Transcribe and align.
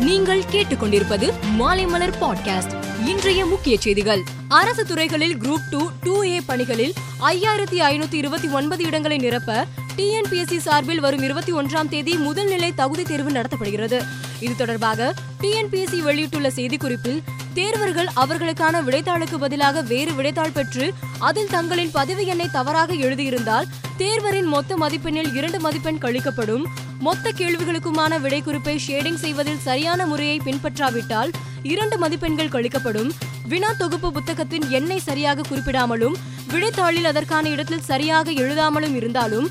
நீங்கள் 0.00 0.42
கேட்டுக்கொண்டிருப்பது 0.52 1.32
மாலைமலர் 1.58 2.12
பாட்காஸ்ட் 2.20 2.74
இன்றைய 3.06 3.46
முக்கிய 3.46 3.78
செய்திகள். 3.78 4.22
அரசு 4.48 4.86
துறைகளில் 4.86 5.36
குரூப் 5.36 5.68
டூ 5.70 5.90
டூ 6.00 6.24
ஏ 6.24 6.40
பணிகளில் 6.40 6.92
ஐயாயிரத்தி 7.20 7.80
ஐநூத்தி 7.80 8.12
இருபத்தி 8.12 8.48
ஒன்பது 8.48 8.84
இடங்களை 8.84 9.16
நிரப்ப 9.16 9.66
டிஎன்பிஎஸ்சி 9.96 10.56
சார்பில் 10.56 11.00
வரும் 11.00 11.22
இருபத்தி 11.22 11.52
ஒன்றாம் 11.52 11.88
தேதி 11.88 12.14
முதல் 12.14 12.48
நிலை 12.48 12.74
தகுதி 12.74 13.02
தேர்வு 13.02 13.30
நடத்தப்படுகிறது. 13.30 14.02
இது 14.40 14.56
தொடர்பாக 14.56 15.14
டிஎன்பிஎஸ்சி 15.40 15.98
வெளியிட்டுள்ள 15.98 16.48
செய்திக்குறிப்பில் 16.48 17.22
தேர்வர்கள் 17.54 18.08
அவர்களுக்கான 18.16 18.82
விடைத்தாளுக்கு 18.82 19.34
பதிலாக 19.34 19.80
வேறு 19.82 20.10
விடைத்தாள் 20.10 20.52
பெற்று 20.52 20.94
அதில் 21.18 21.50
தங்களின் 21.50 21.90
பதிவு 21.90 22.26
எண்ணை 22.26 22.48
தவறாக 22.52 22.94
எழுதியிருந்தால் 22.94 23.66
தேர்வரின் 23.98 24.46
மொத்த 24.46 24.76
மதிப்பெண்ணில் 24.76 25.34
இரண்டு 25.34 25.60
மதிப்பெண் 25.60 25.98
கழிக்கப்படும். 25.98 26.66
மொத்த 27.00 27.32
கேள்விகளுக்குமான 27.36 28.20
விடை 28.20 28.42
குறிப்பை 28.42 28.74
ஷேடிங் 28.86 29.20
செய்வதில் 29.24 29.62
சரியான 29.68 30.06
முறையை 30.06 30.40
பின்பற்றாவிட்டால் 30.44 31.30
இரண்டு 31.62 31.96
மதிப்பெண்கள் 31.98 32.48
கழிக்கப்படும். 32.48 33.10
வினா 33.48 33.70
தொகுப்பு 33.72 34.12
புத்தகத்தின் 34.12 34.66
எண்ணை 34.70 34.98
சரியாக 34.98 35.42
குறிப்பிடாமலும் 35.42 36.16
விடைத்தாளில் 36.52 37.04
அதற்கான 37.04 37.48
இடத்தில் 37.48 37.86
சரியாக 37.90 38.32
எழுதாமலும் 38.32 38.94
இருந்தாலும் 38.94 39.48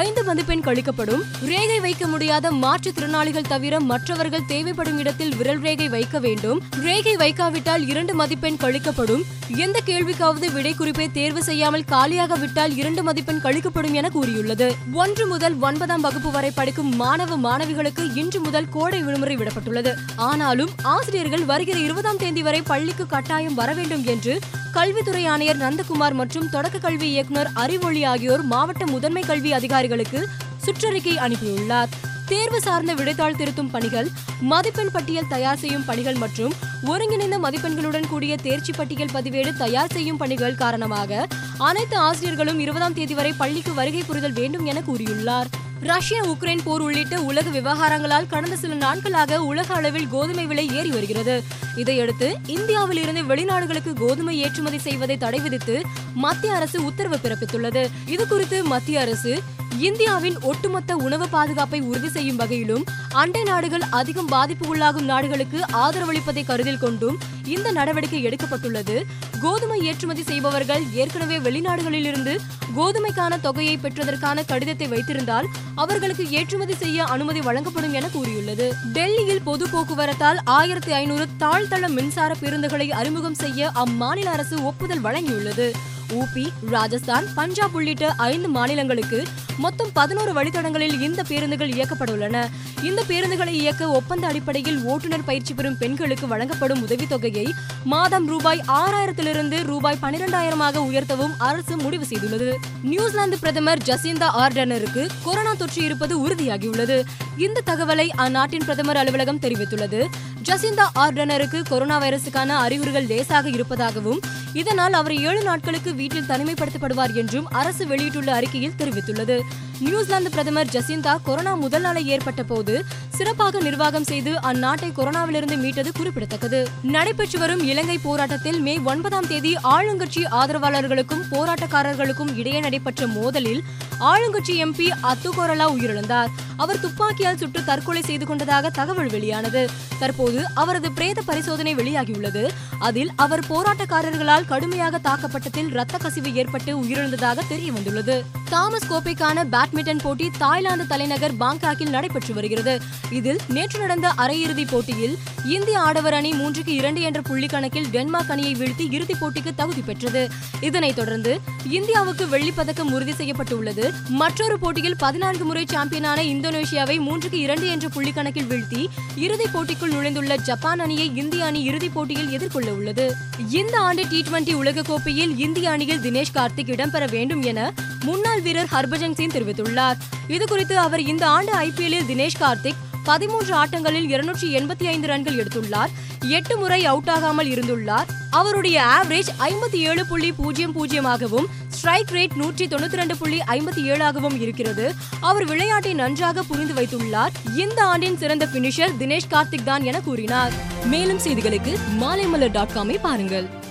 ஐந்து 0.00 0.24
மதிப்பெண் 0.24 0.60
கழிக்கப்படும். 0.60 1.22
ரேகை 1.44 1.80
வைக்க 1.80 2.06
முடியாத 2.06 2.52
மாற்றுத்திறனாளிகள் 2.52 3.48
தவிர 3.48 3.80
மற்றவர்கள் 3.80 4.44
தேவைப்படும் 4.46 4.98
இடத்தில் 4.98 5.36
விரல் 5.36 5.58
ரேகை 5.58 5.88
வைக்க 5.88 6.18
வேண்டும். 6.18 6.60
ரேகை 6.70 7.16
வைக்காவிட்டால் 7.16 7.88
இரண்டு 7.88 8.14
மதிப்பெண் 8.14 8.56
கழிக்கப்படும். 8.56 9.24
எந்த 9.56 9.80
கேள்விக்காவது 9.86 10.52
விடை 10.52 10.74
குறிப்பை 10.74 11.10
தேர்வு 11.12 11.42
செய்யாமல் 11.42 11.84
காலியாக 11.84 12.34
விட்டால் 12.34 12.76
இரண்டு 12.76 13.02
மதிப்பெண் 13.02 13.40
கழிக்கப்படும் 13.40 13.92
என 13.92 14.08
கூறியுள்ளது. 14.08 14.74
ஒன்று 14.92 15.26
முதல் 15.26 15.58
ஒன்பதாம் 15.60 16.00
வகுப்பு 16.00 16.30
வரை 16.30 16.50
படிக்கும் 16.50 16.96
மாணவ 16.96 17.36
மாணவிகளுக்கு 17.36 18.16
இன்று 18.16 18.40
முதல் 18.40 18.68
கோடை 18.68 19.02
விடுமுறை 19.02 19.36
விடப்பட்டுள்ளது. 19.36 19.94
ஆனாலும் 20.16 20.70
ஆசிரியர்கள் 20.82 21.44
வருகிற 21.44 21.78
இருபதாம் 21.78 22.16
தேதி 22.16 22.42
வரை 22.42 22.62
பள்ளிக்கு 22.62 23.06
கட்டாயம் 23.06 23.54
வர 23.54 23.72
வேண்டும் 23.72 24.04
என்று 24.04 24.38
கல்வித்துறை 24.72 25.26
ஆணையர் 25.26 25.56
நந்தகுமார் 25.56 26.12
மற்றும் 26.12 26.48
தொடக்க 26.48 26.78
கல்வி 26.78 27.10
இயக்குனர் 27.10 27.50
அறிவொளி 27.54 28.04
ஆகியோர் 28.04 28.42
மாவட்ட 28.42 28.86
முதன்மை 28.86 29.22
கல்வி 29.22 29.52
அதிகாரி 29.52 29.81
அதிகாரிகளுக்கு 29.82 30.20
சுற்றறிக்கை 30.64 31.14
அனுப்பியுள்ளார். 31.26 31.92
தேர்வு 32.26 32.60
சார்ந்த 32.60 32.92
விடைத்தாள் 32.94 33.38
திருத்தும் 33.38 33.70
பணிகள் 33.70 34.08
மதிப்பெண் 34.40 34.92
பட்டியல் 34.92 35.28
தயார் 35.28 35.58
செய்யும் 35.62 35.84
பணிகள் 35.84 36.14
மற்றும் 36.14 36.52
ஒருங்கிணைந்த 36.86 37.38
மதிப்பெண்களுடன் 37.38 38.06
கூடிய 38.08 38.36
தேர்ச்சி 38.36 38.72
பட்டியல் 38.72 39.14
பதிவேடு 39.14 39.56
தயார் 39.56 39.92
செய்யும் 39.92 40.16
பணிகள் 40.16 40.54
காரணமாக 40.54 41.26
அனைத்து 41.58 41.96
ஆசிரியர்களும் 41.96 42.58
இருபதாம் 42.58 42.94
தேதி 42.94 43.14
வரை 43.14 43.32
பள்ளிக்கு 43.32 43.74
வருகை 43.74 44.02
புரிதல் 44.06 44.32
வேண்டும் 44.32 44.64
என 44.64 44.82
கூறியுள்ளார். 44.86 45.50
ரஷ்யா 45.80 46.20
உக்ரைன் 46.24 46.60
போர் 46.64 46.80
உள்ளிட்ட 46.80 47.14
உலக 47.20 47.50
விவகாரங்களால் 47.50 48.28
கடந்த 48.28 48.56
சில 48.56 48.74
நாட்களாக 48.74 49.40
உலக 49.44 49.74
அளவில் 49.74 50.08
கோதுமை 50.08 50.46
விலை 50.46 50.66
ஏறி 50.74 50.90
வருகிறது. 50.90 51.42
இதையடுத்து 51.76 52.28
இந்தியாவில் 52.46 53.00
இருந்து 53.02 53.22
வெளிநாடுகளுக்கு 53.22 53.92
கோதுமை 53.92 54.38
ஏற்றுமதி 54.38 54.78
செய்வதை 54.78 55.16
தடை 55.16 55.40
விதித்து 55.40 55.80
மத்திய 56.14 56.54
அரசு 56.54 56.84
உத்தரவு 56.84 57.18
பிறப்பித்துள்ளது. 57.24 57.82
இது 58.06 58.28
குறித்து 58.28 58.64
மத்திய 58.64 59.00
அரசு 59.00 59.42
இந்தியாவின் 59.86 60.36
ஒட்டுமொத்த 60.40 60.96
உணவு 60.96 61.28
பாதுகாப்பை 61.28 61.80
உறுதி 61.80 62.08
செய்யும் 62.08 62.36
வகையிலும் 62.36 62.84
அண்டை 63.12 63.42
நாடுகள் 63.42 63.84
அதிகம் 63.90 64.26
பாதிப்பு 64.26 64.64
உள்ளாகும் 64.66 65.08
நாடுகளுக்கு 65.10 65.58
ஆதரவளிப்பதை 65.72 66.44
கருத்தில் 66.44 66.78
கொண்டும் 66.78 67.18
இந்த 67.44 67.72
நடவடிக்கை 67.72 68.26
எடுக்கப்பட்டுள்ளது. 68.26 69.02
கோதுமை 69.42 69.78
ஏற்றுமதி 69.80 70.22
செய்பவர்கள் 70.22 70.82
ஏற்கனவே 70.92 71.38
வெளிநாடுகளில் 71.38 72.04
இருந்து 72.04 72.40
கோதுமைக்கான 72.76 73.40
தொகையை 73.40 73.78
பெற்றதற்கான 73.82 74.44
கடிதத்தை 74.46 74.88
வைத்திருந்தால் 74.88 75.48
அவர்களுக்கு 75.74 76.30
ஏற்றுமதி 76.30 76.74
செய்ய 76.74 77.04
அனுமதி 77.04 77.40
வழங்கப்படும் 77.40 77.92
என 77.92 78.08
கூறியுள்ளது. 78.08 78.72
டெல்லியில் 78.92 79.42
பொது 79.42 79.66
போக்குவரத்தால் 79.68 80.40
ஆயிரத்தி 80.44 80.92
ஐநூறு 80.92 81.26
தாழ்தள 81.38 81.88
மின்சார 81.88 82.34
பேருந்துகளை 82.40 82.90
அறிமுகம் 82.90 83.34
செய்ய 83.34 83.70
அம்மாநில 83.74 84.24
அரசு 84.24 84.64
ஒப்புதல் 84.64 85.02
வழங்கியுள்ளது. 85.02 85.68
ஊபி 86.18 86.44
ராஜஸ்தான் 86.70 87.26
பஞ்சாப் 87.34 87.74
உள்ளிட்ட 87.74 88.14
ஐந்து 88.14 88.48
மாநிலங்களுக்கு 88.48 89.24
மொத்தம் 89.58 89.90
பதினோரு 89.92 90.32
வழித்தடங்களில் 90.32 91.00
இந்த 91.00 91.22
பேருந்துகள் 91.22 91.68
இயக்கப்படுள்ளன 91.68 92.36
இந்த 92.82 93.00
பேருந்துகளை 93.08 93.54
இயக்க 93.62 93.90
ஒப்பந்த 93.90 94.26
அடிப்படையில் 94.26 94.84
ஓட்டுநர் 94.84 95.24
பயிற்சி 95.24 95.54
பெறும் 95.54 95.78
பெண்களுக்கு 95.78 96.26
வழங்கப்படும் 96.26 96.86
உதவித்தொகையை 96.86 97.46
மாதம் 97.84 98.26
ரூபாய் 98.26 98.62
ஆறாயிரத்திலிருந்து 98.68 99.64
ரூபாய் 99.64 99.98
பனிரெண்டாயிரமாக 100.02 100.76
உயர்த்தவும் 100.88 101.34
அரசு 101.38 101.76
முடிவு 101.76 102.04
செய்துள்ளது. 102.04 102.54
நியூசிலாந்து 102.82 103.38
பிரதமர் 103.38 103.78
ஜசிந்தா 103.78 104.28
ஆர்டனருக்கு 104.38 105.08
கொரோனா 105.24 105.54
தொற்று 105.54 105.84
இருப்பது 105.84 106.28
உறுதியாகியுள்ளது. 106.28 107.04
இந்த 107.36 107.62
தகவலை 107.66 108.08
அந்நாட்டின் 108.16 108.64
பிரதமர் 108.64 108.96
அலுவலகம் 108.96 109.40
தெரிவித்துள்ளது. 109.40 110.06
ஜசிந்தா 110.42 110.86
ஆர்டனருக்கு 110.94 111.62
கொரோனா 111.68 112.00
வைரசுக்கான 112.00 112.46
அறிகுறிகள் 112.46 113.06
லேசாக 113.06 113.48
இருப்பதாகவும் 113.48 114.20
இதனால் 114.52 114.92
அவர் 114.92 115.14
ஏழு 115.14 115.42
நாட்களுக்கு 115.42 115.94
வீட்டில் 115.94 116.28
தனிமைப்படுத்தப்படுவார் 116.28 117.14
என்றும் 117.14 117.48
அரசு 117.50 117.86
வெளியிட்டுள்ள 117.86 118.34
அறிக்கையில் 118.34 118.78
தெரிவித்துள்ளது. 118.78 119.40
நியூசிலாந்து 119.82 120.30
பிரதமர் 120.30 120.66
ஜசிந்தா 120.66 121.12
கொரோனா 121.22 121.54
முதல் 121.54 121.80
நாளை 121.80 122.06
ஏற்பட்ட 122.06 122.42
போது 122.42 122.84
சிறப்பாக 123.08 123.60
நிர்வாகம் 123.60 124.04
செய்து 124.04 124.32
அந்நாட்டை 124.32 124.88
கொரோனாவிலிருந்து 124.96 125.56
மீட்டது 125.56 125.92
குறிப்பிடத்தக்கது. 125.92 126.68
நடைபெற்று 126.82 127.38
வரும் 127.38 127.62
இலங்கை 127.62 127.98
போராட்டத்தில் 127.98 128.60
மே 128.60 128.78
ஒன்பதாம் 128.78 129.26
தேதி 129.26 129.54
ஆளுங்கட்சி 129.54 130.22
ஆதரவாளர்களுக்கும் 130.30 131.24
போராட்டக்காரர்களுக்கும் 131.30 132.36
இடையே 132.36 132.60
நடைபெற்ற 132.60 133.06
மோதலில் 133.06 133.62
ஆளுங்கட்சி 134.00 134.54
எம்பி 134.64 134.88
அத்துகோரலா 135.02 135.66
உயிரிழந்தார். 135.74 136.30
அவர் 136.56 136.80
துப்பாக்கியால் 136.80 137.36
சுட்டு 137.36 137.64
தற்கொலை 137.64 138.02
செய்து 138.02 138.26
கொண்டதாக 138.26 138.70
தகவல் 138.70 139.10
வெளியானது. 139.10 139.70
தற்போது 139.98 140.44
அவரது 140.54 140.92
பிரேத 140.92 141.22
பரிசோதனை 141.22 141.74
வெளியாகியுள்ளது. 141.74 142.50
அதில் 142.78 143.10
அவர் 143.16 143.44
போராட்டக்காரர்களால் 143.48 144.46
கடுமையாக 144.46 145.00
தாக்கப்பட்டதில் 145.04 145.68
ரத்த 145.68 145.98
கசிவு 145.98 146.34
ஏற்பட்டு 146.34 146.78
உயிரிழந்ததாக 146.82 147.38
தெரிய 147.48 147.72
வந்துள்ளது 147.72 148.24
தாமஸ் 148.48 148.90
கோப்பைக்கான 148.92 149.44
பேட் 149.44 149.71
பேட்மிண்டன் 149.72 150.02
போட்டி 150.02 150.30
தாய்லாந்து 150.38 150.86
தலைநகர் 150.86 151.34
பாங்காக்கில் 151.34 151.88
நடைபெற்று 151.88 152.34
வருகிறது. 152.34 152.80
இதில் 153.10 153.38
நேற்று 153.48 153.78
நடந்த 153.78 154.12
அரையிறுதிப் 154.16 154.70
போட்டியில் 154.70 155.14
இந்திய 155.44 155.78
ஆடவர் 155.80 156.14
அணி 156.14 156.30
மூன்றுக்கு 156.30 156.72
இரண்டு 156.80 157.00
என்ற 157.00 157.20
புள்ளி 157.20 157.46
கணக்கில் 157.46 157.86
டென்மார்க் 157.86 158.30
அணியை 158.30 158.54
வீழ்த்தி 158.54 158.84
இறுதிப் 158.90 159.20
போட்டிக்கு 159.20 159.52
தகுதி 159.54 159.80
பெற்றது. 159.80 160.28
இதனைத் 160.60 160.96
தொடர்ந்து 160.96 161.40
இந்தியாவுக்கு 161.70 162.26
வெள்ளிப்பதக்கம் 162.26 162.92
உறுதி 162.92 163.12
செய்யப்பட்டுள்ளது. 163.12 163.92
மற்றொரு 164.08 164.58
போட்டியில் 164.58 164.96
பதினான்கு 164.96 165.44
முறை 165.44 165.64
சாம்பியனான 165.68 166.22
இந்தோனேஷியாவை 166.22 166.98
மூன்றுக்கு 167.08 167.40
இரண்டு 167.46 167.68
என்ற 167.68 167.88
புள்ளி 167.88 168.12
கணக்கில் 168.12 168.50
வீழ்த்தி 168.50 168.86
இறுதிப் 169.16 169.56
போட்டிக்குள் 169.56 169.94
நுழைந்துள்ள 169.96 170.36
ஜப்பான் 170.36 170.78
அணியை 170.78 171.16
இந்திய 171.16 171.44
அணி 171.44 171.62
இறுதிப் 171.62 171.94
போட்டியில் 171.94 172.30
எதிர்கொள்ள 172.30 172.70
உள்ளது. 172.72 173.14
இந்த 173.50 173.78
ஆண்டு 173.78 174.04
டி 174.08 174.20
டுவெண்டி 174.20 174.54
உலகக்கோப்பையில் 174.62 175.34
இந்திய 175.36 175.70
அணியில் 175.70 176.00
தினேஷ் 176.00 176.34
கார்த்திக் 176.34 176.72
இடம்பெற 176.74 177.10
வேண்டும் 177.10 177.42
என 177.42 177.72
முன்னாள் 178.02 178.40
வீரர் 178.40 178.68
ஹர்பஜன் 178.72 179.14
சிங் 179.14 179.30
தெரிவித்துள்ளார். 179.30 179.98
இதுகுறித்து 180.28 180.72
அவர் 180.72 181.00
இந்த 181.00 181.28
ஆண்டு 181.28 181.52
ஐபிஎல்லில் 181.52 182.08
தினேஷ் 182.08 182.40
கார்த்திக் 182.40 182.80
பதிமூன்று 183.04 183.54
ஆட்டங்களில் 183.54 184.08
இருநூற்றி 184.08 184.56
எண்பத்தி 184.56 184.84
ஐந்து 184.84 185.06
ரன்கள் 185.06 185.44
எடுத்துள்ளார். 185.44 185.88
எட்டு 186.28 186.56
முறை 186.56 186.86
அவுட் 186.86 187.08
ஆகாமல் 187.08 187.46
இருந்துள்ளார். 187.46 188.04
அவருடைய 188.30 188.82
ஆவரேஜ் 188.82 189.30
ஐம்பத்தி 189.38 189.76
ஏழு 189.76 190.06
புள்ளி 190.06 190.32
பூஜ்ஜியம் 190.32 190.74
பூஜ்ஜியமாகவும் 190.74 191.44
ஸ்ட்ரைக் 191.68 192.10
ரேட் 192.10 192.34
நூற்றி 192.34 192.66
தொண்ணூத்தி 192.66 192.98
ரெண்டு 193.00 193.16
புள்ளி 193.16 193.38
ஐம்பத்தி 193.38 193.82
ஏழாகவும் 193.82 194.40
இருக்கிறது. 194.40 194.94
அவர் 195.20 195.44
விளையாட்டை 195.44 195.94
நன்றாக 195.94 196.42
புரிந்து 196.42 196.74
வைத்துள்ளார். 196.74 197.30
இந்த 197.56 197.84
ஆண்டின் 197.84 198.18
சிறந்த 198.18 198.46
பினிஷர் 198.46 198.94
தினேஷ் 198.98 199.30
கார்த்திக் 199.30 199.64
தான் 199.64 199.82
என 199.82 200.00
கூறினார். 200.00 200.52
மேலும் 200.84 201.18
செய்திகளுக்கு 201.18 201.78
மாலைமலர் 202.00 202.50
டாட் 202.50 202.74
காமை 202.74 202.98
பாருங்கள். 203.00 203.61